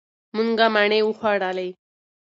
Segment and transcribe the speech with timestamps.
[0.35, 1.69] مونږه مڼې وخوړلې.